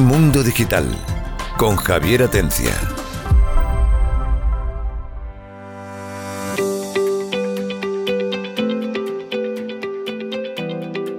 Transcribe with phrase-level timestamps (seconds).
[0.00, 0.86] Mundo Digital
[1.58, 2.72] con Javier Atencia.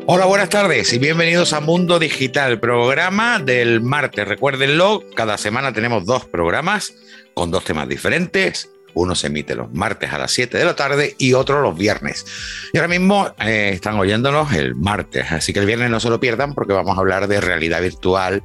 [0.08, 4.28] Hola, buenas tardes y bienvenidos a Mundo Digital, programa del martes.
[4.28, 6.92] Recuérdenlo, cada semana tenemos dos programas
[7.36, 8.72] con dos temas diferentes.
[8.94, 12.26] Uno se emite los martes a las 7 de la tarde y otro los viernes.
[12.74, 16.20] Y ahora mismo eh, están oyéndonos el martes, así que el viernes no se lo
[16.20, 18.44] pierdan porque vamos a hablar de realidad virtual,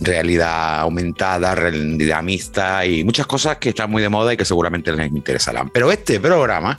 [0.00, 4.92] realidad aumentada, realidad mixta y muchas cosas que están muy de moda y que seguramente
[4.92, 5.70] les interesarán.
[5.70, 6.78] Pero este programa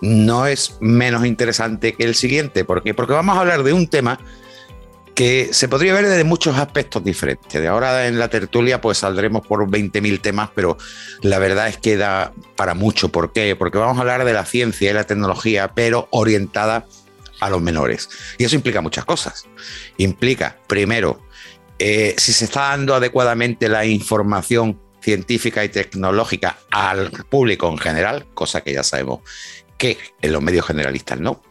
[0.00, 2.64] no es menos interesante que el siguiente.
[2.64, 2.94] ¿Por qué?
[2.94, 4.18] Porque vamos a hablar de un tema
[5.14, 7.60] que se podría ver desde muchos aspectos diferentes.
[7.60, 10.78] De ahora en la tertulia pues saldremos por 20.000 temas, pero
[11.20, 13.10] la verdad es que da para mucho.
[13.10, 13.54] ¿Por qué?
[13.56, 16.86] Porque vamos a hablar de la ciencia y la tecnología, pero orientada
[17.40, 18.08] a los menores.
[18.38, 19.46] Y eso implica muchas cosas.
[19.98, 21.20] Implica, primero,
[21.84, 28.26] eh, si se está dando adecuadamente la información científica y tecnológica al público en general,
[28.34, 29.18] cosa que ya sabemos
[29.76, 31.42] que en los medios generalistas no.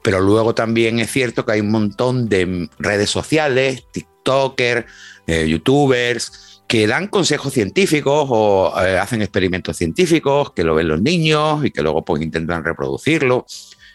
[0.00, 4.86] Pero luego también es cierto que hay un montón de redes sociales, TikTokers,
[5.26, 11.02] eh, YouTubers, que dan consejos científicos o eh, hacen experimentos científicos, que lo ven los
[11.02, 13.44] niños y que luego pues intentan reproducirlo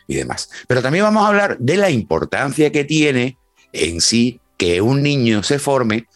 [0.07, 0.49] y demás.
[0.67, 3.38] Pero también vamos a hablar de la importancia que tiene
[3.71, 6.07] en sí que un niño se forme,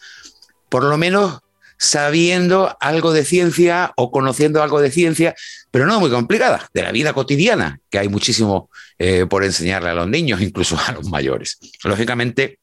[0.68, 1.40] por lo menos
[1.78, 5.34] sabiendo algo de ciencia o conociendo algo de ciencia,
[5.70, 9.94] pero no muy complicada, de la vida cotidiana, que hay muchísimo eh, por enseñarle a
[9.94, 11.58] los niños, incluso a los mayores.
[11.84, 12.58] Lógicamente,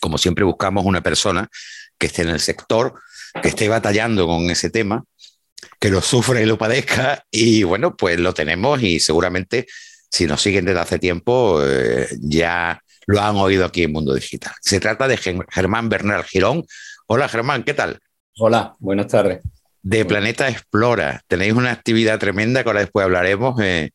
[0.00, 1.48] como siempre buscamos una persona
[1.96, 2.94] que esté en el sector,
[3.40, 5.04] que esté batallando con ese tema,
[5.78, 9.66] que lo sufra y lo padezca, y bueno, pues lo tenemos y seguramente
[10.10, 14.52] si nos siguen desde hace tiempo eh, ya lo han oído aquí en Mundo Digital.
[14.60, 16.64] Se trata de Germán Bernal Girón.
[17.06, 17.98] Hola Germán, ¿qué tal?
[18.38, 19.40] Hola, buenas tardes.
[19.82, 21.22] De Planeta Explora.
[21.28, 23.90] Tenéis una actividad tremenda que ahora después hablaremos, eh,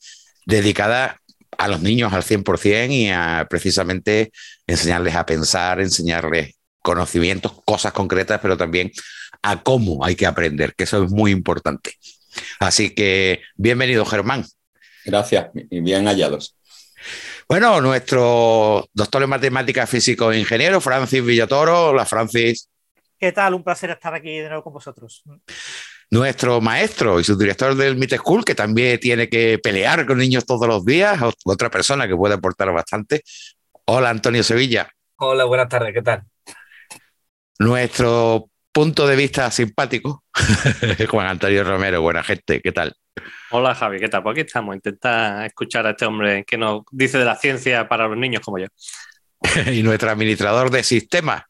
[0.46, 1.20] dedicada
[1.58, 4.32] a los niños al 100% y a precisamente
[4.68, 8.92] enseñarles a pensar, enseñarles conocimientos, cosas concretas, pero también
[9.42, 11.94] a cómo hay que aprender, que eso es muy importante.
[12.60, 14.46] Así que bienvenido, Germán.
[15.06, 16.56] Gracias y bien hallados.
[17.50, 21.88] Bueno, nuestro doctor en matemáticas, físico e ingeniero, Francis Villatoro.
[21.88, 22.70] Hola, Francis.
[23.18, 23.56] ¿Qué tal?
[23.56, 25.24] Un placer estar aquí de nuevo con vosotros.
[26.12, 30.68] Nuestro maestro y subdirector del MIT School, que también tiene que pelear con niños todos
[30.68, 33.24] los días, otra persona que puede aportar bastante.
[33.86, 34.88] Hola, Antonio Sevilla.
[35.16, 36.22] Hola, buenas tardes, ¿qué tal?
[37.58, 40.24] Nuestro punto de vista simpático,
[41.10, 42.94] Juan Antonio Romero, buena gente, ¿qué tal?
[43.52, 44.24] Hola Javi, ¿qué tal?
[44.24, 48.08] Pues aquí estamos, intenta escuchar a este hombre que nos dice de la ciencia para
[48.08, 48.68] los niños como yo.
[49.72, 51.44] y nuestro administrador de sistemas,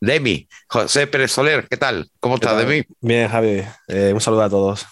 [0.00, 2.10] Demi, José Pérez Soler, ¿qué tal?
[2.20, 2.84] ¿Cómo estás, Demi?
[3.00, 3.62] Bien, Javi.
[3.88, 4.86] Eh, un saludo a todos.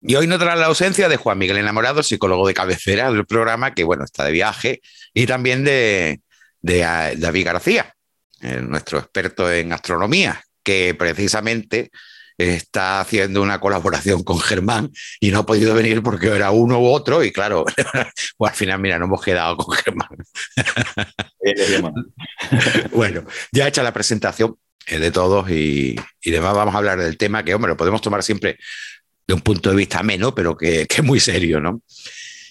[0.00, 3.74] Y hoy nos trae la ausencia de Juan Miguel Enamorado, psicólogo de cabecera del programa,
[3.74, 4.80] que bueno, está de viaje,
[5.12, 6.20] y también de,
[6.60, 6.78] de
[7.16, 7.94] David García,
[8.40, 11.90] eh, nuestro experto en astronomía, que precisamente
[12.38, 14.90] está haciendo una colaboración con Germán
[15.20, 17.64] y no ha podido venir porque era uno u otro y claro,
[18.36, 20.08] pues al final, mira, no hemos quedado con Germán.
[22.92, 24.56] bueno, ya hecha la presentación
[24.86, 28.22] de todos y, y demás vamos a hablar del tema que, hombre, lo podemos tomar
[28.22, 28.56] siempre
[29.26, 31.82] de un punto de vista menos, pero que, que es muy serio, ¿no?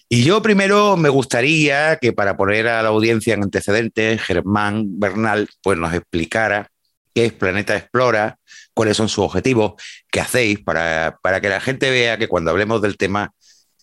[0.10, 5.50] Y yo primero me gustaría que para poner a la audiencia en antecedentes, Germán Bernal
[5.62, 6.70] pues nos explicara
[7.14, 8.38] qué es Planeta Explora,
[8.78, 9.74] cuáles son sus objetivos,
[10.12, 13.34] qué hacéis, para, que la gente vea que cuando hablemos del tema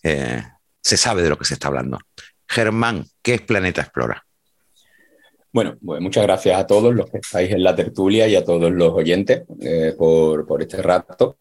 [0.01, 0.41] eh,
[0.81, 1.99] se sabe de lo que se está hablando.
[2.47, 4.25] Germán, ¿qué es Planeta Explora?
[5.51, 8.71] Bueno, pues muchas gracias a todos los que estáis en la tertulia y a todos
[8.71, 11.37] los oyentes eh, por, por este rato.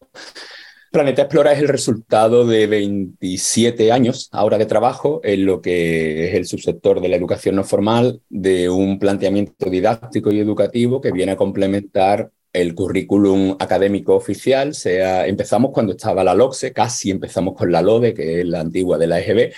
[0.91, 6.34] Planeta Explora es el resultado de 27 años ahora de trabajo en lo que es
[6.34, 11.33] el subsector de la educación no formal, de un planteamiento didáctico y educativo que viene
[11.33, 14.74] a complementar el currículum académico oficial.
[14.74, 18.97] Sea, empezamos cuando estaba la LOCSE, casi empezamos con la LODE, que es la antigua
[18.97, 19.53] de la EGB,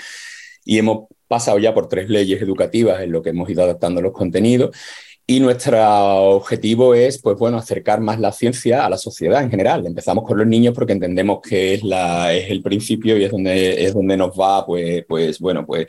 [0.64, 4.12] y hemos pasado ya por tres leyes educativas en lo que hemos ido adaptando los
[4.12, 4.76] contenidos
[5.28, 5.76] y nuestro
[6.36, 9.84] objetivo es, pues bueno, acercar más la ciencia a la sociedad en general.
[9.84, 13.84] Empezamos con los niños porque entendemos que es, la, es el principio y es donde,
[13.84, 15.86] es donde nos va, pues, pues bueno, pues,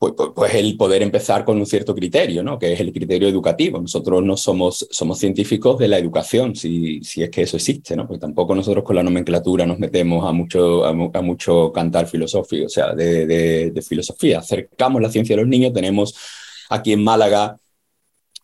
[0.00, 2.58] pues, pues, pues, el poder empezar con un cierto criterio, ¿no?
[2.58, 3.78] Que es el criterio educativo.
[3.78, 8.06] Nosotros no somos, somos científicos de la educación, si, si es que eso existe, ¿no?
[8.06, 12.68] Porque tampoco nosotros con la nomenclatura nos metemos a mucho, a, mucho cantar filosófico, o
[12.70, 14.38] sea, de, de, de filosofía.
[14.38, 16.14] Acercamos la ciencia a los niños, tenemos
[16.70, 17.59] aquí en Málaga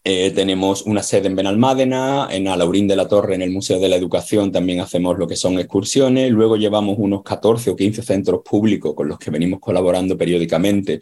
[0.09, 3.89] Eh, tenemos una sede en Benalmádena, en Alaurín de la Torre, en el Museo de
[3.89, 6.31] la Educación, también hacemos lo que son excursiones.
[6.31, 11.01] Luego llevamos unos 14 o 15 centros públicos con los que venimos colaborando periódicamente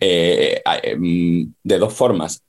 [0.00, 2.42] eh, em, de dos formas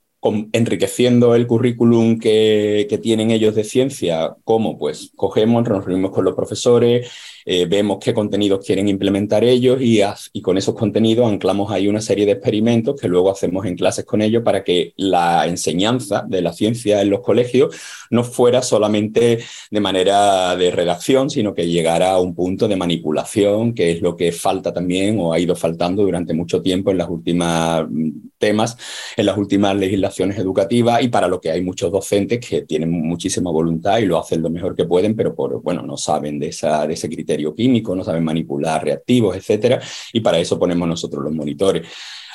[0.52, 6.24] enriqueciendo el currículum que, que, tienen ellos de ciencia, como pues cogemos, nos reunimos con
[6.24, 7.10] los profesores,
[7.44, 10.00] eh, vemos qué contenidos quieren implementar ellos y,
[10.32, 14.04] y, con esos contenidos anclamos ahí una serie de experimentos que luego hacemos en clases
[14.04, 17.74] con ellos para que la enseñanza de la ciencia en los colegios
[18.10, 19.40] no fuera solamente
[19.72, 24.16] de manera de redacción, sino que llegara a un punto de manipulación, que es lo
[24.16, 28.76] que falta también o ha ido faltando durante mucho tiempo en las últimas mm, temas,
[29.16, 33.50] en las últimas legislaciones educativas y para lo que hay muchos docentes que tienen muchísima
[33.50, 36.86] voluntad y lo hacen lo mejor que pueden, pero por, bueno, no saben de, esa,
[36.86, 39.80] de ese criterio químico, no saben manipular reactivos, etcétera,
[40.12, 41.86] y para eso ponemos nosotros los monitores.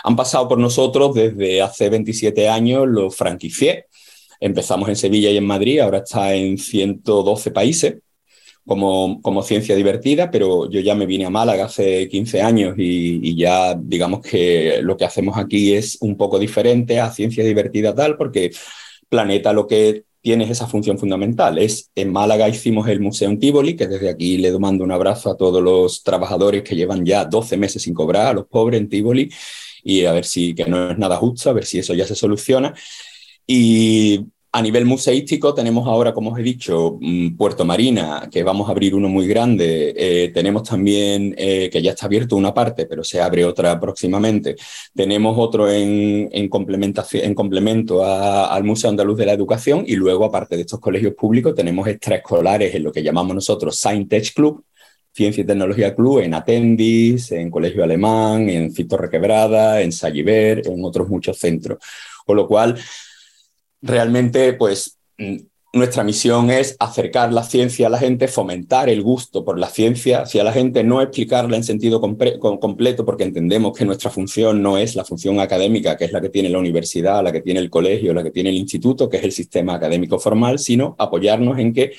[0.04, 3.86] Han pasado por nosotros desde hace 27 años los franquiciés.
[4.40, 7.96] Empezamos en Sevilla y en Madrid, ahora está en 112 países
[8.68, 13.20] como, como ciencia divertida, pero yo ya me vine a Málaga hace 15 años y,
[13.30, 17.96] y, ya digamos que lo que hacemos aquí es un poco diferente a ciencia divertida
[17.96, 18.52] tal, porque
[19.10, 21.58] Planeta lo que tienes esa función fundamental.
[21.58, 25.32] Es, en Málaga hicimos el Museo en Tivoli, que desde aquí le mando un abrazo
[25.32, 28.90] a todos los trabajadores que llevan ya 12 meses sin cobrar, a los pobres en
[28.90, 29.32] Tivoli,
[29.84, 32.16] y a ver si, que no es nada justo, a ver si eso ya se
[32.16, 32.74] soluciona.
[33.48, 34.26] Y
[34.58, 38.72] a nivel museístico tenemos ahora, como os he dicho, mm, Puerto Marina, que vamos a
[38.72, 39.94] abrir uno muy grande.
[39.96, 44.56] Eh, tenemos también, eh, que ya está abierto una parte, pero se abre otra próximamente.
[44.96, 50.56] Tenemos otro en, en, en complemento al Museo Andaluz de la Educación y luego, aparte
[50.56, 54.64] de estos colegios públicos, tenemos extraescolares en lo que llamamos nosotros Science Tech Club,
[55.14, 60.84] Ciencia y Tecnología Club, en Atendis, en Colegio Alemán, en Fito Requebrada, en Salliver, en
[60.84, 61.78] otros muchos centros.
[62.26, 62.76] Con lo cual,
[63.82, 64.98] realmente, pues
[65.74, 70.22] nuestra misión es acercar la ciencia a la gente, fomentar el gusto por la ciencia
[70.22, 74.96] hacia la gente, no explicarla en sentido completo, porque entendemos que nuestra función no es
[74.96, 78.14] la función académica, que es la que tiene la universidad, la que tiene el colegio,
[78.14, 81.94] la que tiene el instituto, que es el sistema académico formal, sino apoyarnos en que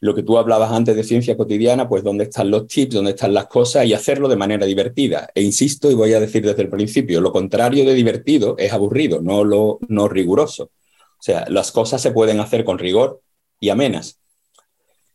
[0.00, 3.34] lo que tú hablabas antes de ciencia cotidiana, pues dónde están los tips, dónde están
[3.34, 5.28] las cosas y hacerlo de manera divertida.
[5.34, 9.20] E insisto, y voy a decir desde el principio, lo contrario de divertido es aburrido,
[9.20, 10.70] no lo no riguroso.
[11.20, 13.20] O sea, las cosas se pueden hacer con rigor
[13.60, 14.18] y amenas.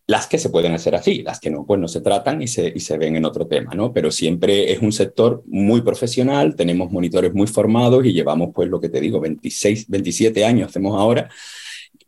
[0.08, 2.72] Las que se pueden hacer así, las que no, pues no se tratan y se,
[2.76, 3.92] y se ven en otro tema, ¿no?
[3.92, 8.80] Pero siempre es un sector muy profesional, tenemos monitores muy formados y llevamos, pues lo
[8.80, 11.28] que te digo, 26, 27 años hacemos ahora,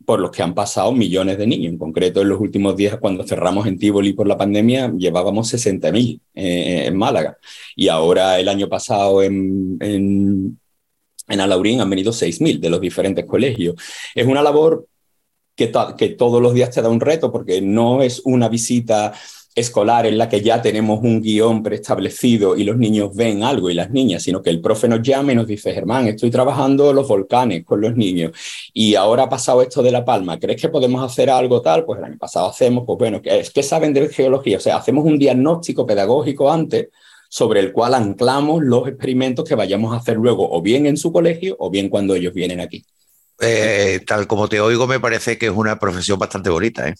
[0.06, 1.72] por los que han pasado millones de niños.
[1.72, 6.20] En concreto, en los últimos días, cuando cerramos en Tivoli por la pandemia, llevábamos 60.000
[6.34, 7.36] eh, en Málaga.
[7.74, 10.58] Y ahora, el año pasado, en, en,
[11.28, 13.74] en Alaurín han venido 6.000 de los diferentes colegios.
[14.14, 14.86] Es una labor
[15.58, 15.66] que,
[16.16, 19.12] todos los días te da un reto porque no es una visita
[19.56, 23.74] escolar en la que ya tenemos un guion preestablecido y los niños ven algo y
[23.74, 27.08] las niñas, sino que el profe nos llama y nos dice, Germán, estoy trabajando los
[27.08, 28.30] volcanes con los niños
[28.72, 31.84] y ahora ha pasado esto de La Palma, ¿crees que podemos hacer algo tal?
[31.84, 34.58] Pues el año pasado hacemos, pues bueno, ¿qué, ¿qué saben de geología?
[34.58, 36.90] O sea, hacemos un diagnóstico pedagógico antes
[37.28, 41.12] sobre el cual anclamos los experimentos que vayamos a hacer luego, o bien en su
[41.12, 42.84] colegio, o bien cuando ellos vienen aquí.
[43.40, 46.88] Eh, tal como te oigo, me parece que es una profesión bastante bonita.
[46.88, 46.94] ¿eh?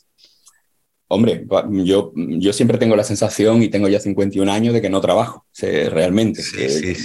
[1.10, 5.00] Hombre, yo, yo siempre tengo la sensación, y tengo ya 51 años, de que no
[5.00, 6.42] trabajo, realmente.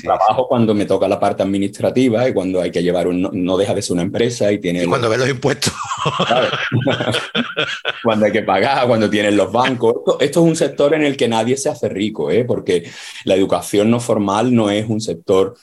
[0.01, 3.29] trabajo cuando me toca la parte administrativa y cuando hay que llevar un...
[3.31, 4.86] No deja de ser una empresa y tiene...
[4.88, 5.72] cuando ves los impuestos.
[8.03, 9.95] cuando hay que pagar, cuando tienen los bancos.
[10.19, 12.43] Esto, es un sector en el que nadie se hace rico, ¿eh?
[12.43, 12.91] porque
[13.24, 15.55] la educación no formal no es un sector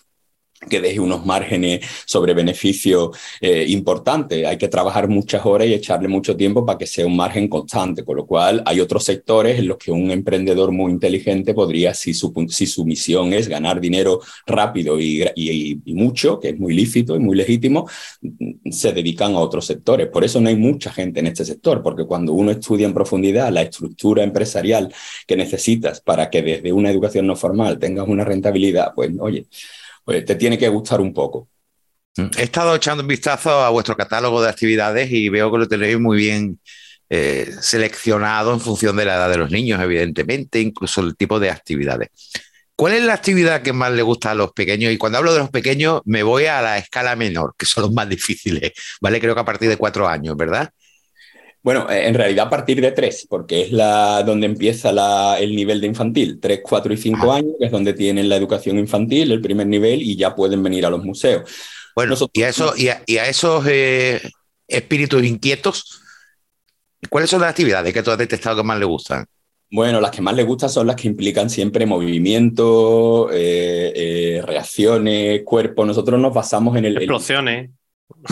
[0.69, 4.47] que deje unos márgenes sobre beneficio eh, importantes.
[4.47, 8.05] Hay que trabajar muchas horas y echarle mucho tiempo para que sea un margen constante,
[8.05, 12.12] con lo cual hay otros sectores en los que un emprendedor muy inteligente podría, si
[12.12, 16.75] su, si su misión es ganar dinero rápido y, y, y, mucho, que es muy
[16.75, 17.88] lícito y muy legítimo,
[18.71, 20.09] se dedican a otros sectores.
[20.09, 23.50] Por eso no hay mucha gente en este sector, porque cuando uno estudia en profundidad
[23.50, 24.93] la estructura empresarial
[25.26, 29.47] que necesitas para que desde una educación no formal tengas una rentabilidad, pues oye,
[30.04, 31.49] pues te tiene que gustar un poco.
[32.16, 35.99] He estado echando un vistazo a vuestro catálogo de actividades y veo que lo tenéis
[35.99, 36.59] muy bien
[37.09, 41.50] eh, seleccionado en función de la edad de los niños, evidentemente, incluso el tipo de
[41.50, 42.09] actividades.
[42.76, 44.92] ¿Cuál es la actividad que más le gusta a los pequeños?
[44.92, 47.92] Y cuando hablo de los pequeños, me voy a la escala menor, que son los
[47.92, 49.21] más difíciles, ¿vale?
[49.21, 50.71] Creo que a partir de cuatro años, ¿verdad?
[51.62, 55.55] Bueno, eh, en realidad a partir de tres, porque es la, donde empieza la, el
[55.55, 57.37] nivel de infantil, tres, cuatro y cinco ah.
[57.37, 60.87] años, que es donde tienen la educación infantil, el primer nivel, y ya pueden venir
[60.87, 61.50] a los museos.
[61.95, 64.21] Bueno, Nosotros- y a, eso, y a, y a esos eh,
[64.67, 66.00] espíritus inquietos,
[67.11, 69.26] ¿cuáles son las actividades que tú has detectado que más le gustan?
[69.73, 75.43] Bueno, las que más les gustan son las que implican siempre movimiento, eh, eh, reacciones,
[75.45, 75.85] cuerpo.
[75.85, 76.97] Nosotros nos basamos en el...
[76.97, 77.71] el- Explosiones.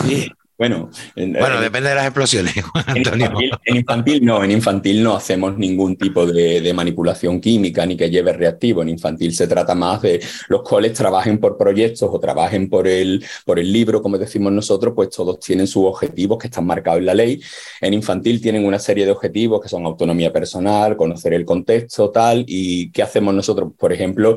[0.03, 2.63] Sí, bueno, en, Bueno, en- depende de las explosiones, en
[2.97, 3.25] Antonio.
[3.27, 7.95] infantil, en infantil no, en infantil no hacemos ningún tipo de, de manipulación química ni
[7.97, 8.81] que lleve reactivo.
[8.81, 13.25] En infantil se trata más de los coles trabajen por proyectos o trabajen por el,
[13.45, 17.05] por el libro, como decimos nosotros, pues todos tienen sus objetivos que están marcados en
[17.05, 17.41] la ley.
[17.81, 22.43] En infantil tienen una serie de objetivos que son autonomía personal, conocer el contexto, tal.
[22.47, 23.71] ¿Y qué hacemos nosotros?
[23.77, 24.35] Por ejemplo,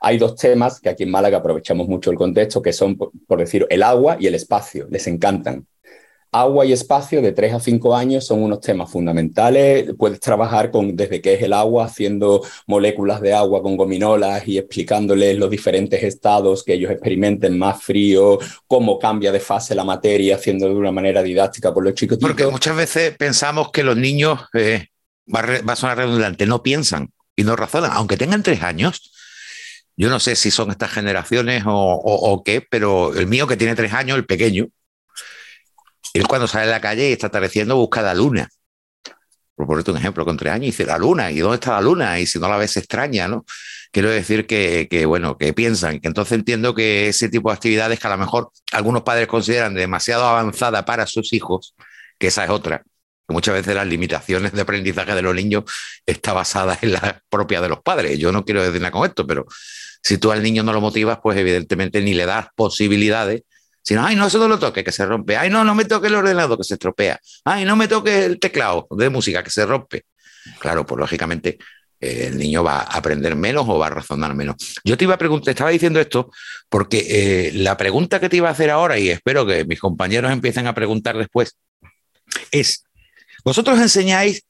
[0.00, 3.66] hay dos temas que aquí en Málaga aprovechamos mucho el contexto, que son, por, decir,
[3.70, 4.86] el agua y el espacio.
[4.90, 5.66] Les encantan.
[6.32, 9.92] Agua y espacio de 3 a 5 años son unos temas fundamentales.
[9.98, 14.56] Puedes trabajar con desde qué es el agua, haciendo moléculas de agua con gominolas y
[14.56, 18.38] explicándoles los diferentes estados que ellos experimenten, más frío,
[18.68, 22.16] cómo cambia de fase la materia, haciéndolo de una manera didáctica por los chicos.
[22.20, 24.86] Porque muchas veces pensamos que los niños, eh,
[25.34, 28.62] va, a re- va a sonar redundante, no piensan y no razonan, aunque tengan tres
[28.62, 29.12] años.
[30.00, 33.92] Yo no sé si son estas generaciones o, qué, pero el mío que tiene tres
[33.92, 34.68] años, el pequeño,
[36.14, 38.48] él cuando sale a la calle y está atardeciendo busca la luna.
[39.54, 42.18] Por ponerte un ejemplo, con tres años dice la luna, ¿y dónde está la luna?
[42.18, 43.44] Y si no la ves extraña, ¿no?
[43.92, 48.10] Quiero decir que, bueno, que piensan, entonces entiendo que ese tipo de actividades que a
[48.10, 51.74] lo mejor algunos padres consideran demasiado avanzada para sus hijos,
[52.18, 52.84] que esa es otra,
[53.28, 55.64] muchas veces las limitaciones de aprendizaje de los niños
[56.06, 58.18] está basada en la propia de los padres.
[58.18, 59.46] Yo no quiero decir nada con esto, pero
[60.02, 63.42] si tú al niño no lo motivas, pues evidentemente ni le das posibilidades,
[63.82, 66.08] sino, ay, no, eso no lo toque, que se rompe, ay, no, no me toque
[66.08, 69.64] el ordenador, que se estropea, ay, no me toque el teclado de música, que se
[69.64, 70.04] rompe.
[70.58, 71.58] Claro, pues lógicamente
[72.00, 74.56] eh, el niño va a aprender menos o va a razonar menos.
[74.84, 76.30] Yo te iba a preguntar, estaba diciendo esto
[76.68, 80.32] porque eh, la pregunta que te iba a hacer ahora, y espero que mis compañeros
[80.32, 81.56] empiecen a preguntar después,
[82.50, 82.84] es,
[83.44, 84.44] vosotros enseñáis,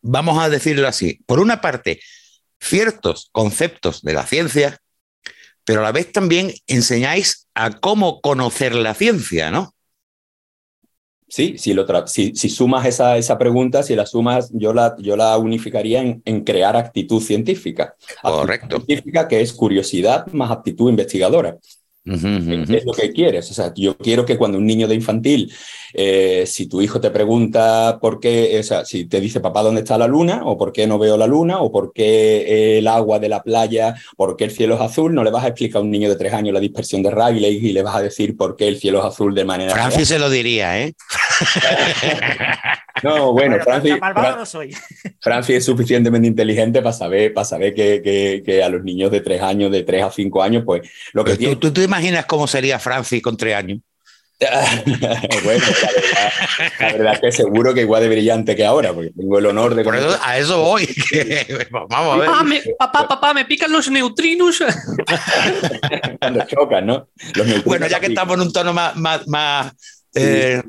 [0.00, 2.00] vamos a decirlo así, por una parte,
[2.60, 4.78] ciertos conceptos de la ciencia,
[5.64, 9.74] pero a la vez también enseñáis a cómo conocer la ciencia, ¿no?
[11.28, 15.16] Sí, si, lo si, si sumas esa, esa pregunta, si la sumas, yo la, yo
[15.16, 17.96] la unificaría en, en crear actitud científica.
[18.22, 18.66] Correcto.
[18.66, 21.58] Actitud científica que es curiosidad más actitud investigadora.
[22.06, 23.50] Es lo que quieres.
[23.50, 25.52] O sea, yo quiero que cuando un niño de infantil,
[25.92, 29.80] eh, si tu hijo te pregunta por qué, o sea, si te dice papá dónde
[29.80, 33.18] está la luna, o por qué no veo la luna, o por qué el agua
[33.18, 35.82] de la playa, por qué el cielo es azul, no le vas a explicar a
[35.82, 38.56] un niño de tres años la dispersión de Rayleigh y le vas a decir por
[38.56, 39.72] qué el cielo es azul de manera.
[39.72, 40.94] Francis se lo diría, ¿eh?
[43.02, 44.76] No, bueno, Bueno, Francis, tan malvado Fran- no soy.
[45.20, 49.20] Francis es suficientemente inteligente para saber, para saber que, que- que a los niños de
[49.20, 51.54] tres años, de tres a cinco años, pues lo que tiene.
[51.56, 53.80] ¿tú, tú te imaginas cómo sería Francis con tres años?
[54.38, 56.30] bueno, la verdad,
[56.78, 59.74] la verdad es que seguro que igual de brillante que ahora, porque tengo el honor
[59.74, 60.86] de Por eso, a eso voy.
[60.86, 62.28] que- vamos a ver.
[62.30, 64.62] Ah, me- papá, papá, me pican los neutrinos.
[66.20, 67.08] cuando chocan, ¿no?
[67.34, 69.72] Los neutrinos Bueno, ya que estamos en un tono más, más, más
[70.14, 70.62] eh,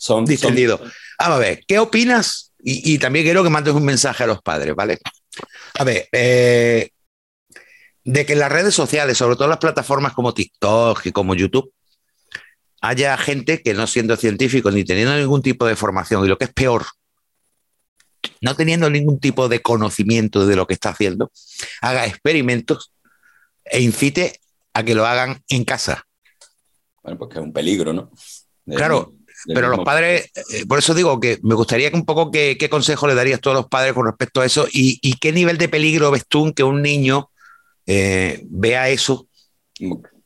[0.00, 0.78] son- distendido.
[1.18, 2.52] Vamos a ver, ¿qué opinas?
[2.62, 4.98] Y, y también quiero que mandes un mensaje a los padres, ¿vale?
[5.78, 6.90] A ver, eh,
[8.04, 11.72] de que en las redes sociales, sobre todo las plataformas como TikTok y como YouTube,
[12.80, 16.44] haya gente que no siendo científico ni teniendo ningún tipo de formación, y lo que
[16.46, 16.86] es peor,
[18.40, 21.30] no teniendo ningún tipo de conocimiento de lo que está haciendo,
[21.82, 22.92] haga experimentos
[23.64, 24.40] e incite
[24.72, 26.06] a que lo hagan en casa.
[27.02, 28.10] Bueno, pues que es un peligro, ¿no?
[28.66, 29.14] Claro,
[29.46, 32.68] Pero los padres, eh, por eso digo que me gustaría que un poco qué, qué
[32.68, 35.58] consejo le darías tú a los padres con respecto a eso y, y qué nivel
[35.58, 37.30] de peligro ves tú en que un niño
[37.86, 39.26] eh, vea eso.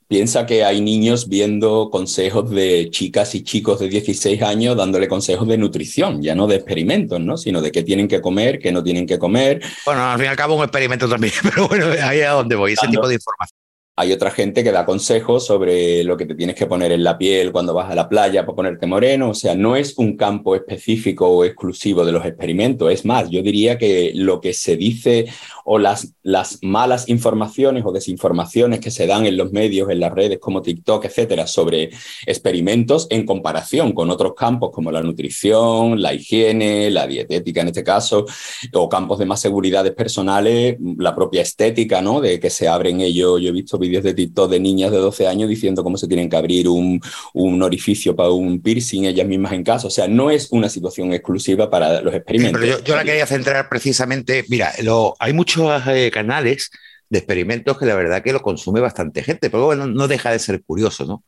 [0.06, 5.48] Piensa que hay niños viendo consejos de chicas y chicos de 16 años dándole consejos
[5.48, 7.38] de nutrición, ya no de experimentos, ¿no?
[7.38, 9.62] Sino de qué tienen que comer, qué no tienen que comer.
[9.86, 12.54] Bueno, al fin y al cabo un experimento también, pero bueno, ahí es a donde
[12.54, 13.63] voy, ese tipo de información.
[13.96, 17.16] Hay otra gente que da consejos sobre lo que te tienes que poner en la
[17.16, 19.30] piel cuando vas a la playa para ponerte moreno.
[19.30, 22.90] O sea, no es un campo específico o exclusivo de los experimentos.
[22.90, 25.26] Es más, yo diría que lo que se dice
[25.64, 30.12] o las, las malas informaciones o desinformaciones que se dan en los medios, en las
[30.12, 31.90] redes como TikTok, etcétera, sobre
[32.26, 37.84] experimentos en comparación con otros campos como la nutrición, la higiene, la dietética en este
[37.84, 38.26] caso,
[38.72, 42.20] o campos de más seguridades personales, la propia estética, ¿no?
[42.20, 43.40] De que se abren ellos.
[43.40, 46.28] Yo he visto vídeos de TikTok de niñas de 12 años diciendo cómo se tienen
[46.28, 47.00] que abrir un,
[47.34, 49.86] un orificio para un piercing ellas mismas en casa.
[49.86, 52.60] O sea, no es una situación exclusiva para los experimentos.
[52.60, 56.70] Pero yo, yo la quería centrar precisamente, mira, lo, hay muchos eh, canales
[57.08, 60.38] de experimentos que la verdad que lo consume bastante gente, pero bueno, no deja de
[60.38, 61.24] ser curioso, ¿no?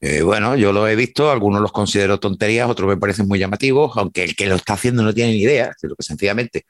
[0.00, 3.96] Eh, bueno, yo lo he visto, algunos los considero tonterías, otros me parecen muy llamativos,
[3.96, 6.66] aunque el que lo está haciendo no tiene ni idea, sino que sencillamente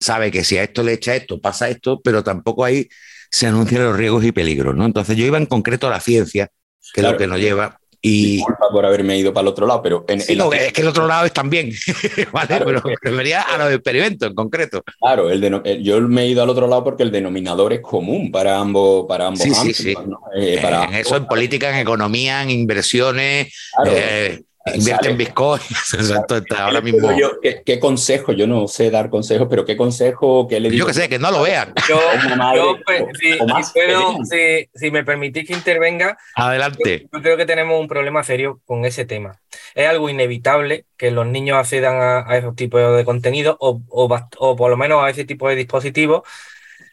[0.00, 2.88] sabe que si a esto le echa esto, pasa esto, pero tampoco ahí
[3.30, 4.84] se anuncian los riesgos y peligros, ¿no?
[4.84, 6.48] Entonces yo iba en concreto a la ciencia,
[6.94, 8.36] que es lo que nos lleva y...
[8.36, 10.04] Disculpa por haberme ido para el otro lado, pero...
[10.08, 11.70] En, sí, no, es que el otro lado es también,
[12.32, 12.46] ¿vale?
[12.46, 14.82] Claro, pero que- refería a los experimentos en concreto.
[15.00, 18.30] Claro, el el- yo me he ido al otro lado porque el denominador es común
[18.30, 19.94] para ambos, para ambos Sí, sí, ámbitos, sí.
[20.06, 20.20] ¿no?
[20.40, 23.90] Eh, para en eso, en política, en economía, en inversiones, Claro.
[23.96, 24.42] eh,
[24.74, 25.62] invierte en Bitcoin.
[25.70, 27.16] Exacto, está ahora mismo.
[27.16, 28.32] Yo, ¿qué, qué consejo?
[28.32, 30.46] Yo no sé dar consejos, pero ¿qué consejo?
[30.48, 30.80] ¿Qué le digo?
[30.80, 31.74] Yo que sé, que no lo vean.
[31.88, 31.98] Yo,
[32.86, 34.24] pues, si, o más si puedo, pequeña?
[34.24, 37.08] si, si me permitís que intervenga, Adelante.
[37.12, 39.40] yo creo que tenemos un problema serio con ese tema.
[39.74, 44.18] Es algo inevitable que los niños accedan a, a esos tipos de contenido o, o,
[44.38, 46.22] o por lo menos a ese tipo de dispositivos.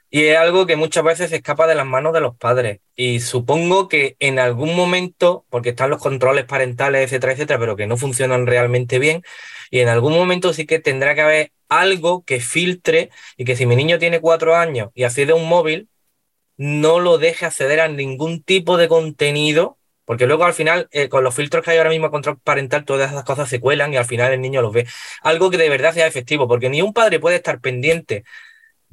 [0.10, 2.80] Y es algo que muchas veces se escapa de las manos de los padres.
[2.96, 7.88] Y supongo que en algún momento, porque están los controles parentales, etcétera, etcétera, pero que
[7.88, 9.24] no funcionan realmente bien,
[9.70, 13.66] y en algún momento sí que tendrá que haber algo que filtre y que si
[13.66, 15.90] mi niño tiene cuatro años y accede a un móvil,
[16.58, 21.24] no lo deje acceder a ningún tipo de contenido, porque luego al final, eh, con
[21.24, 24.06] los filtros que hay ahora mismo control parental, todas esas cosas se cuelan y al
[24.06, 24.88] final el niño los ve.
[25.22, 28.24] Algo que de verdad sea efectivo, porque ni un padre puede estar pendiente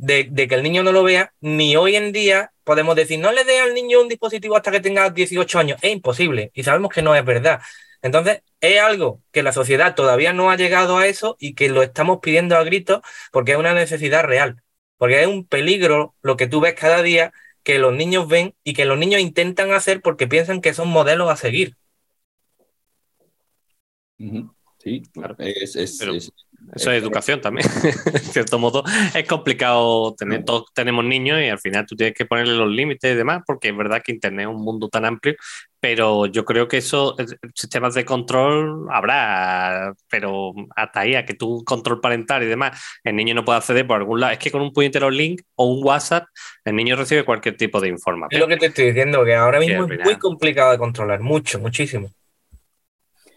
[0.02, 3.30] de, de que el niño no lo vea, ni hoy en día podemos decir, no
[3.32, 5.78] le dé al niño un dispositivo hasta que tenga 18 años.
[5.82, 7.60] Es imposible y sabemos que no es verdad.
[8.02, 11.82] Entonces, es algo que la sociedad todavía no ha llegado a eso y que lo
[11.84, 14.60] estamos pidiendo a gritos porque es una necesidad real.
[14.96, 17.32] Porque es un peligro lo que tú ves cada día
[17.62, 21.30] que los niños ven y que los niños intentan hacer porque piensan que son modelos
[21.30, 21.76] a seguir.
[24.78, 25.36] Sí, Claro.
[25.38, 26.32] es, es- Pero- es-
[26.74, 27.66] Eso es educación también.
[28.06, 28.82] en cierto modo,
[29.14, 33.12] es complicado tener, todos tenemos niños y al final tú tienes que ponerle los límites
[33.12, 35.34] y demás, porque es verdad que Internet es un mundo tan amplio,
[35.80, 41.34] pero yo creo que eso, eh, sistemas de control habrá, pero hasta ahí, a que
[41.34, 44.32] tú control parental y demás, el niño no puede acceder por algún lado.
[44.32, 46.26] Es que con un puñetero link o un WhatsApp,
[46.64, 48.40] el niño recibe cualquier tipo de Es información.
[48.40, 52.10] lo que te estoy diciendo, que ahora mismo es muy complicado de controlar, mucho, muchísimo.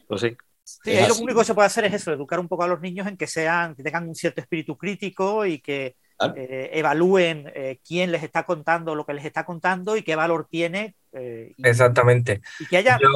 [0.08, 0.38] Pues sí.
[0.68, 2.82] Sí, ahí lo único que se puede hacer es eso, educar un poco a los
[2.82, 6.34] niños en que sean, que tengan un cierto espíritu crítico y que Claro.
[6.38, 10.48] eh, evalúen eh, quién les está contando lo que les está contando y qué valor
[10.50, 12.42] tiene eh, y, Exactamente.
[12.60, 13.10] y que haya Yo,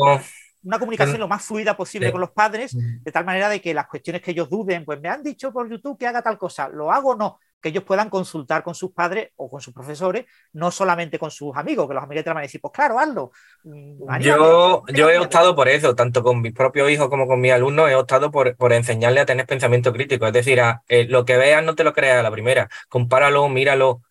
[0.64, 2.12] una comunicación lo más fluida posible Sí.
[2.12, 5.08] con los padres, de tal manera de que las cuestiones que ellos duden, pues me
[5.08, 7.40] han dicho por YouTube que haga tal cosa, ¿lo hago o no?
[7.62, 11.56] Que ellos puedan consultar con sus padres o con sus profesores, no solamente con sus
[11.56, 13.32] amigos, que los amigos te van a decir, pues claro, hazlo.
[13.64, 17.52] Mm, yo, yo he optado por eso, tanto con mis propios hijos como con mis
[17.52, 20.28] alumnos, he optado por, por enseñarle a tener pensamiento crítico.
[20.28, 23.50] Es decir, a, eh, lo que veas no te lo creas a la primera, compáralo,
[23.50, 24.02] míralo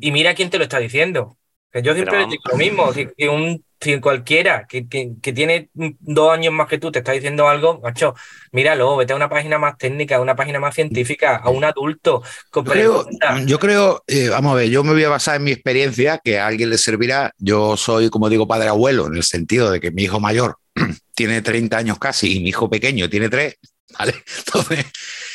[0.00, 1.36] y mira quién te lo está diciendo.
[1.72, 5.70] Que yo siempre digo lo mismo, si, si un, si cualquiera que, que- que tiene
[5.72, 8.14] dos años más que tú te está diciendo algo, macho,
[8.52, 12.22] míralo, vete a una página más técnica, a una página más científica, a un adulto.
[12.50, 13.46] con Yo creo, preguntas.
[13.46, 16.38] yo creo, eh, vamos a ver, yo me voy a basar en mi experiencia, que
[16.40, 17.32] a alguien le servirá.
[17.38, 20.56] Yo soy, como digo, padre abuelo, en el sentido de que mi hijo mayor
[21.14, 23.56] tiene 30 años casi y mi hijo pequeño tiene 3,
[23.98, 24.14] ¿vale?
[24.46, 24.86] Entonces,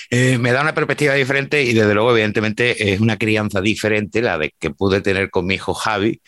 [0.10, 4.38] eh, me da una perspectiva diferente y desde luego, evidentemente, es una crianza diferente la
[4.38, 6.22] de que pude tener con mi hijo Javi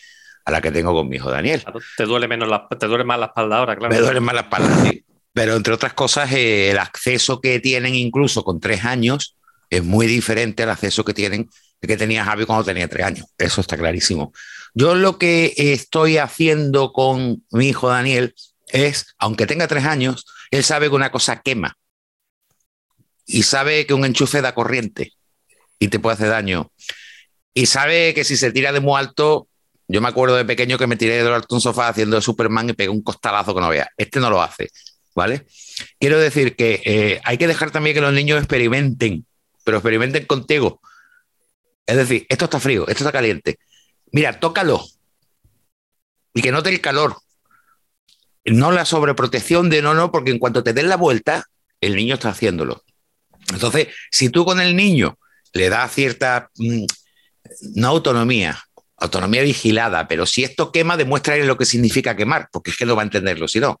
[0.44, 1.64] a la que tengo con mi hijo Daniel.
[1.96, 3.94] Te duele menos la, te duele más la espalda ahora, claro.
[3.94, 5.04] Me duelen más las espalda, sí.
[5.32, 9.36] Pero entre otras cosas, eh, el acceso que tienen incluso con tres años
[9.70, 11.48] es muy diferente al acceso que tienen
[11.80, 13.26] que tenía Javi cuando tenía tres años.
[13.38, 14.32] Eso está clarísimo.
[14.74, 18.34] Yo lo que estoy haciendo con mi hijo Daniel
[18.68, 21.77] es, aunque tenga tres años, él sabe que una cosa quema
[23.28, 25.12] y sabe que un enchufe da corriente
[25.78, 26.72] y te puede hacer daño.
[27.54, 29.48] Y sabe que si se tira de muy alto,
[29.86, 32.72] yo me acuerdo de pequeño que me tiré de alto un sofá haciendo Superman y
[32.72, 33.88] pegué un costalazo que no vea.
[33.96, 34.70] Este no lo hace,
[35.14, 35.46] ¿vale?
[36.00, 39.26] Quiero decir que eh, hay que dejar también que los niños experimenten,
[39.62, 40.80] pero experimenten contigo.
[41.86, 43.58] Es decir, esto está frío, esto está caliente.
[44.10, 44.84] Mira, tócalo
[46.32, 47.16] y que note el calor.
[48.46, 51.44] No la sobreprotección de no, no, porque en cuanto te den la vuelta,
[51.82, 52.82] el niño está haciéndolo.
[53.52, 55.18] Entonces, si tú con el niño
[55.52, 56.84] le das cierta, mm,
[57.76, 58.58] no autonomía,
[58.96, 62.94] autonomía vigilada, pero si esto quema, demuestra lo que significa quemar, porque es que no
[62.96, 63.80] va a entenderlo si no.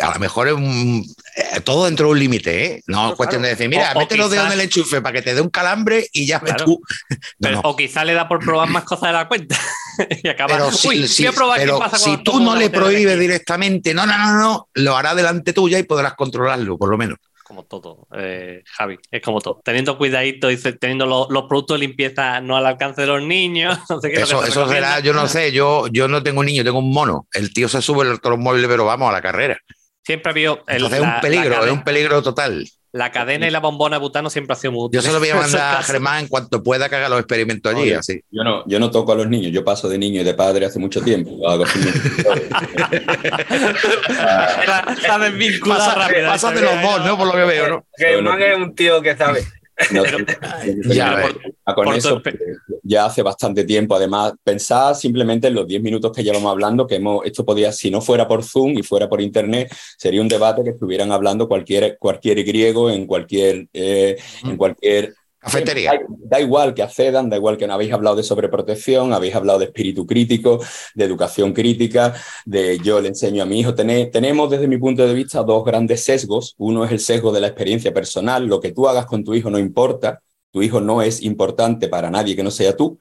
[0.00, 1.04] A lo mejor es un-
[1.36, 2.82] eh, todo dentro de un límite, ¿eh?
[2.86, 5.02] No es Claro, cuestión de decir, mira, O- o mételo de quizás- donde el enchufe
[5.02, 6.64] para que te dé un calambre y ya Claro.
[6.64, 6.80] tú.
[7.10, 7.60] No, Pero- no.
[7.68, 9.54] O quizá le da por probar más cosas de la cuenta.
[10.24, 10.54] y acaba.
[10.54, 14.38] Pero si, Uy, si- pero pasa si tú no le prohíbes directamente, no, no, no,
[14.38, 17.18] no, lo hará delante tuya y podrás controlarlo, por lo menos.
[17.52, 19.60] Como todo, eh, Javi, es como todo.
[19.62, 23.78] Teniendo cuidadito y teniendo los, productos de limpieza no al alcance de los niños.
[24.04, 27.26] eso, eso será, yo no sé, yo, yo no tengo un niño, tengo un mono.
[27.32, 29.58] El tío se sube el móvil, pero vamos a la carrera.
[30.02, 30.64] Siempre ha habido.
[30.66, 32.66] es un peligro, es un peligro total.
[32.92, 35.36] La cadena y la bombona butano siempre ha sido muy Yo se lo voy a
[35.36, 37.90] mandar a Germán en cuanto pueda que haga los experimentos allí.
[37.92, 38.22] así.
[38.30, 40.66] Yo, no, yo no toco a los niños, yo paso de niño y de padre
[40.66, 41.48] hace mucho tiempo.
[41.48, 41.64] Hago
[45.06, 46.28] Sabes vincular rápido.
[46.28, 47.16] Pásate los dos, ¿no?
[47.16, 47.86] Por lo que veo, ¿no?
[47.96, 49.42] Germán es un tío que sabe.
[50.86, 51.28] Ya,
[51.74, 52.20] con eso
[52.82, 53.94] ya hace bastante tiempo.
[53.94, 57.90] Además, pensad simplemente en los 10 minutos que llevamos hablando, que hemos, esto podía, si
[57.90, 61.96] no fuera por Zoom y fuera por Internet, sería un debate que estuvieran hablando cualquier,
[61.98, 66.00] cualquier griego en cualquier, eh, en cualquier Cafetería.
[66.08, 69.64] Da, igual que accedan, da igual que no habéis hablado de sobreprotección, habéis hablado de
[69.64, 70.60] espíritu crítico,
[70.94, 72.14] de educación crítica,
[72.46, 73.74] de yo le enseño a mi hijo.
[73.74, 76.54] tenemos desde mi punto de vista dos grandes sesgos.
[76.58, 79.50] Uno es el sesgo de la experiencia personal, lo que tú hagas con tu hijo
[79.50, 80.22] no importa
[80.52, 82.98] tu hijo no es importante para nadie que no sea tú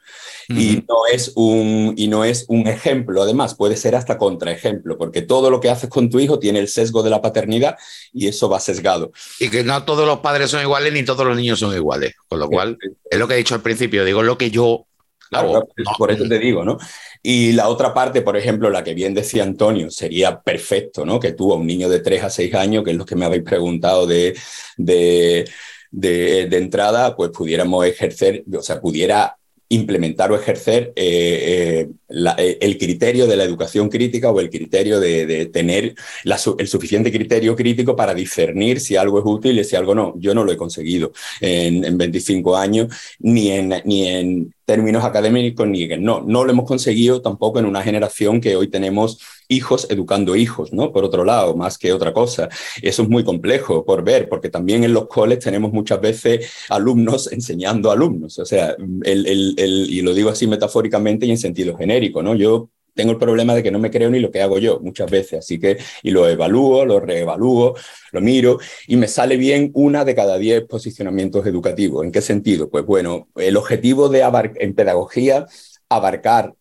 [0.48, 5.22] y, no es un, y no es un ejemplo, además, puede ser hasta contraejemplo, porque
[5.22, 7.78] todo lo que haces con tu hijo tiene el sesgo de la paternidad
[8.14, 9.12] y eso va sesgado.
[9.40, 12.40] Y que no todos los padres son iguales ni todos los niños son iguales, con
[12.40, 12.78] lo cual
[13.10, 14.86] es lo que he dicho al principio, digo lo que yo...
[15.30, 15.66] Claro,
[15.98, 16.78] por eso te digo, ¿no?
[17.24, 21.22] Y la otra parte, por ejemplo, la que bien decía Antonio, sería perfecto, ¿no?
[21.22, 23.24] Que tú a un niño de 3 a 6 años, que es lo que me
[23.24, 24.38] habéis preguntado de,
[24.76, 25.50] de
[25.92, 29.38] de, entrada, pues pudiéramos ejercer, o sea, pudiera
[29.70, 35.00] implementar o ejercer eh, eh, eh, el criterio de la educación crítica o el criterio
[35.00, 39.96] de, tener el suficiente criterio crítico para discernir si algo es útil y si algo
[39.96, 40.14] no.
[40.18, 45.68] Yo no lo he conseguido en, en 25 años, ni en, ni en términos académicos
[45.68, 50.36] ni no, no lo hemos conseguido tampoco en una generación que hoy tenemos hijos educando
[50.36, 50.92] hijos, ¿no?
[50.92, 52.50] Por otro lado, más que otra cosa.
[52.82, 57.32] Eso es muy complejo por ver, porque también en los coles tenemos muchas veces alumnos
[57.32, 61.76] enseñando alumnos, o sea, el, el, el, y lo digo así metafóricamente y en sentido
[61.78, 62.36] genérico, ¿no?
[62.36, 65.10] Yo tengo el problema de que no me creo ni lo que hago yo muchas
[65.10, 67.76] veces, así que y lo evalúo, lo reevalúo,
[68.12, 72.06] lo miro y me sale bien una de cada diez posicionamientos educativos.
[72.06, 72.70] ¿En qué sentido?
[72.70, 74.22] Pues bueno, el objetivo de
[74.56, 75.46] en pedagogía
[75.90, 76.54] abarcar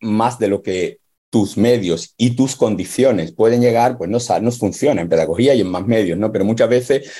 [0.00, 0.98] más de lo que
[1.30, 5.68] tus medios y tus condiciones pueden llegar, pues no, no funciona en pedagogía y en
[5.68, 6.30] más medios, ¿no?
[6.30, 7.10] Pero muchas veces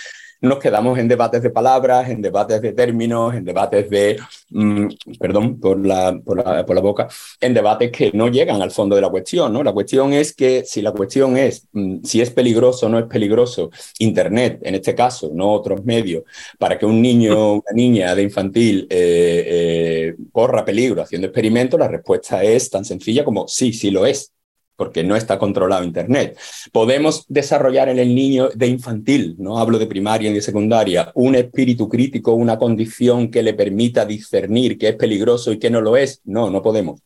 [0.41, 4.19] nos quedamos en debates de palabras, en debates de términos, en debates de,
[4.51, 7.09] mm, perdón por la, por la, por, la, boca,
[7.41, 9.53] en debates que no llegan al fondo de la cuestión.
[9.53, 9.63] ¿no?
[9.63, 13.07] La cuestión es que si la cuestión es mm, si es peligroso o no es
[13.07, 16.25] peligroso, Internet, en este caso, no otros medios,
[16.59, 21.79] para que un niño o una niña de infantil eh, eh, corra peligro haciendo experimentos,
[21.79, 24.33] la respuesta es tan sencilla como sí, sí lo es
[24.77, 26.39] porque no está controlado Internet.
[26.73, 31.35] Podemos desarrollar en el niño de infantil, no hablo de primaria ni de secundaria, un
[31.35, 35.97] espíritu crítico, una condición que le permita discernir qué es peligroso y qué no lo
[35.97, 36.21] es.
[36.25, 37.01] No, no podemos.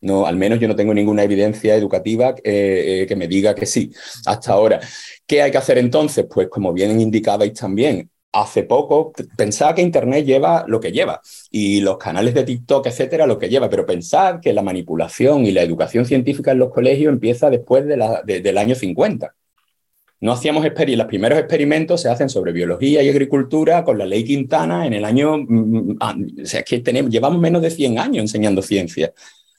[0.00, 3.66] No, al menos yo no tengo ninguna evidencia educativa eh, eh, que me diga que
[3.66, 3.92] sí,
[4.26, 4.80] hasta ahora.
[5.24, 6.26] ¿Qué hay que hacer entonces?
[6.28, 11.80] Pues como bien indicabais también, hace poco pensaba que Internet lleva lo que lleva y
[11.82, 15.62] los canales de TikTok, etcétera, lo que lleva, pero pensad que la manipulación y la
[15.62, 19.34] educación científica en los colegios empieza después de la, del año 50.
[20.20, 24.86] No hacíamos los primeros experimentos se hacen sobre biología y agricultura con la ley Quintana
[24.86, 28.22] en el año, mm, mm, ah, o sea, que tenemos, llevamos menos de 100 años
[28.22, 29.12] enseñando ciencia.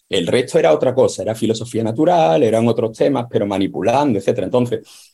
[0.08, 4.46] El resto era otra cosa, era filosofía natural, eran otros temas, pero manipulando, etcétera.
[4.46, 5.13] Entonces,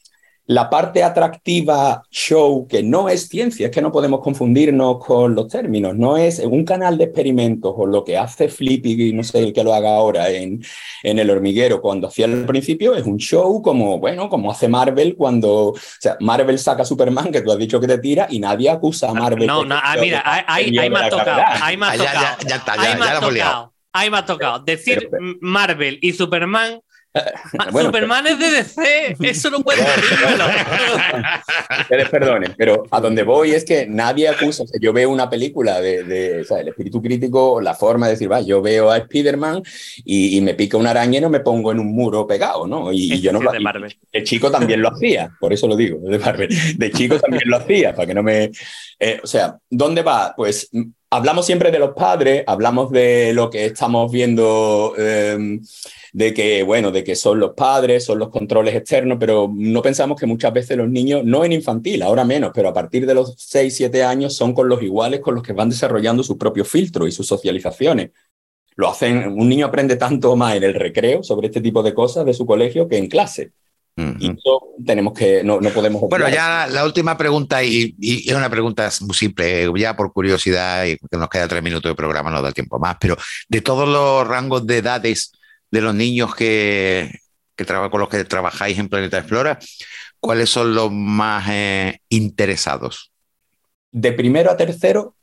[0.50, 5.48] la parte atractiva show, que no es ciencia, es que no podemos confundirnos con los
[5.48, 9.54] términos, no es un canal de experimentos o lo que hace Flippy, no sé el
[9.54, 10.66] que lo haga ahora en,
[11.04, 15.16] en el hormiguero cuando hacía al principio, es un show como, bueno, como hace Marvel
[15.16, 18.72] cuando, o sea, Marvel saca Superman, que tú has dicho que te tira, y nadie
[18.72, 19.46] acusa a Marvel.
[19.46, 22.14] No, no, ah, mira, ahí, me ha tocado, ahí me ha tocado.
[22.14, 22.98] Ya, ya, está, ya,
[23.36, 24.60] ya, Ahí me ha tocado.
[24.60, 25.10] Decir
[25.42, 29.82] Marvel y Superman Ah, Superman es de DC, eso no puede
[31.82, 34.64] Ustedes perdonen, pero a donde voy es que nadie acusa.
[34.80, 38.92] yo veo una película de, el espíritu crítico, la forma de decir, va, yo veo
[38.92, 39.64] a Spider-Man
[40.06, 42.92] y, me pica una araña y no me pongo en un muro pegado, ¿no?
[42.94, 46.20] Y, yo no lo de, de chico también lo hacía, por eso lo digo, de
[46.20, 46.50] Marvel.
[46.78, 48.52] De chico también lo hacía, para que no me.
[49.00, 50.34] Eh, o sea, ¿dónde va?
[50.36, 50.70] Pues
[51.10, 54.94] hablamos siempre de los padres, hablamos de lo que estamos viendo.
[54.98, 55.62] Em,
[56.14, 60.20] de que, bueno, de que son los padres, son los controles externos, pero no pensamos
[60.20, 63.36] que muchas veces los niños, no en infantil, ahora menos, pero a partir de los
[63.38, 67.08] 6, 7 años son con los iguales con los que van desarrollando sus propios filtros
[67.08, 68.12] y sus socializaciones.
[68.76, 72.26] Lo hacen, un niño aprende tanto más en el recreo sobre este tipo de cosas
[72.26, 73.52] de su colegio que en clase.
[74.20, 76.02] Y eso tenemos que, no, no podemos...
[76.10, 80.98] Bueno, ya la, última pregunta, y, es una pregunta muy simple, ya por curiosidad, y
[80.98, 83.18] que nos queda tres minutos de programa, no da tiempo más, pero
[83.50, 85.34] de todos los rangos de edades
[85.72, 87.12] de los niños que,
[87.56, 89.60] que con los que trabajáis en Planeta Explora,
[90.20, 93.12] ¿cuáles son los más eh, interesados?
[93.92, 95.16] De primero a tercero,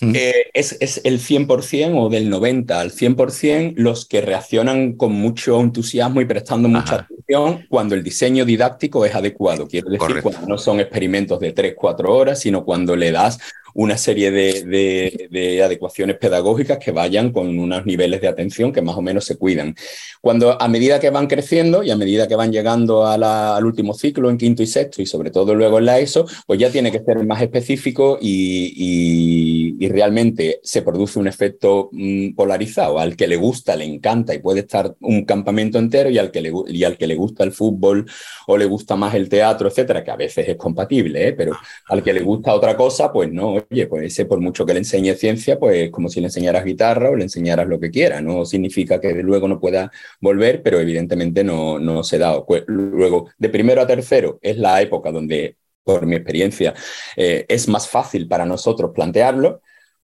[0.00, 5.60] eh, es, es, el 100% o del 90 al 100% los que reaccionan con mucho
[5.60, 9.66] entusiasmo y prestando mucha atención cuando el diseño didáctico es adecuado.
[9.66, 13.38] Quiero decir, cuando no son experimentos de 3, 4 horas, sino cuando le das
[13.74, 19.02] una serie de, adecuaciones pedagógicas que vayan con unos niveles de atención que más o
[19.02, 19.74] menos se cuidan.
[20.20, 24.30] Cuando a medida que van creciendo y a medida que van llegando al último ciclo
[24.30, 27.00] en quinto y sexto y sobre todo luego en la ESO, pues ya tiene que
[27.00, 32.98] ser más específico y, realmente se produce un efecto mm, polarizado.
[32.98, 36.40] Al que le gusta, le encanta y puede estar un campamento entero y al que
[36.40, 38.06] le, y al que le gusta el fútbol
[38.46, 41.32] o le gusta más el teatro, etcétera, que a veces es compatible, ¿eh?
[41.32, 41.52] pero
[41.88, 44.80] al que le gusta otra cosa, pues no, oye, pues ese por mucho que le
[44.80, 48.20] enseñe ciencia, pues como si le enseñaras guitarra o le enseñaras lo que quiera.
[48.20, 52.42] No significa que luego no pueda volver, pero evidentemente no, no se da.
[52.66, 56.74] Luego, de primero a tercero es la época donde, por mi experiencia,
[57.16, 59.62] eh, es más fácil para nosotros plantearlo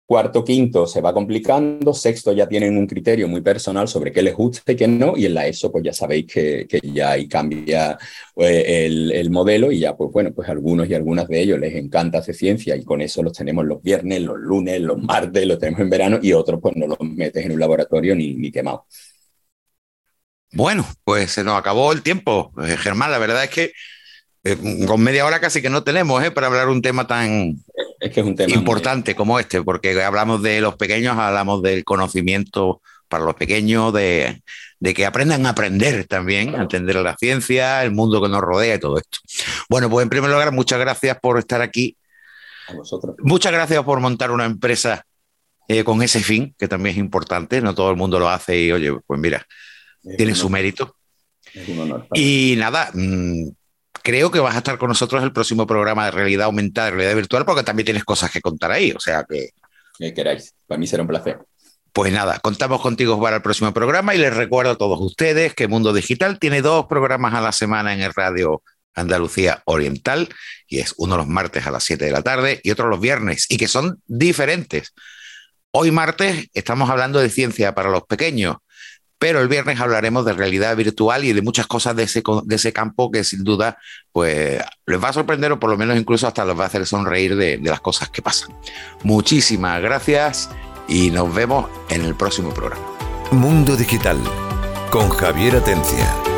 [0.06, 4.36] Cuarto, quinto se va complicando, sexto ya tienen un criterio muy personal sobre qué les
[4.36, 7.98] gusta y qué no, y en la ESO pues ya sabéis que, ya ahí cambia
[8.36, 12.18] eh, el, modelo y ya pues bueno, pues algunos y algunas de ellos les encanta
[12.18, 15.80] hacer ciencia y con eso los tenemos los viernes, los lunes, los martes, los tenemos
[15.80, 18.82] en verano y otros pues no los metes en un laboratorio ni, ni quemados.
[20.52, 23.72] Bueno, pues se nos acabó el tiempo, eh, Germán, la verdad es que
[24.46, 27.56] eh, con media hora casi que no tenemos para hablar un tema tan,
[27.98, 31.84] es que es un tema importante como este, porque hablamos de los pequeños, hablamos del
[31.84, 34.42] conocimiento para los pequeños, de,
[34.94, 38.78] que aprendan a aprender también, a entender la ciencia, el mundo que nos rodea y
[38.78, 39.18] todo esto.
[39.68, 41.96] Bueno, pues en primer lugar, muchas gracias por estar aquí.
[42.68, 43.16] A vosotros.
[43.18, 45.04] Muchas gracias por montar una empresa
[45.66, 48.70] eh, con ese fin, que también es importante, no todo el mundo lo hace y
[48.70, 49.44] oye, pues mira,
[50.16, 50.94] tiene su mérito.
[52.12, 53.48] Y nada, mm,
[54.06, 57.44] creo que vas a estar con nosotros el próximo programa de realidad aumentada, realidad virtual,
[57.44, 58.92] porque también tienes cosas que contar ahí.
[58.92, 59.50] O sea que.
[59.98, 60.54] Que queráis.
[60.64, 61.40] Para mí será un placer.
[61.92, 65.66] Pues nada, contamos contigo para el próximo programa y les recuerdo a todos ustedes que
[65.66, 68.62] Mundo Digital tiene dos programas a la semana en el Radio
[68.94, 70.28] Andalucía Oriental
[70.68, 73.46] y es uno los martes a las 7 de la tarde y otro los viernes
[73.48, 74.94] y que son diferentes.
[75.72, 78.58] Hoy martes estamos hablando de ciencia para los pequeños
[79.18, 82.72] pero el viernes hablaremos de realidad virtual y de muchas cosas de ese, de ese
[82.72, 83.78] campo que sin duda
[84.12, 86.86] pues, les va a sorprender o por lo menos incluso hasta les va a hacer
[86.86, 88.50] sonreír de, de las cosas que pasan.
[89.02, 90.50] Muchísimas gracias
[90.88, 92.86] y nos vemos en el próximo programa.
[93.30, 94.18] Mundo Digital
[94.90, 96.35] con Javier Atencia.